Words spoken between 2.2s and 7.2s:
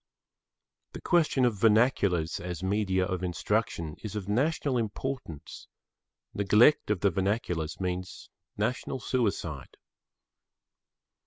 as media of instruction is of national importance; neglect of the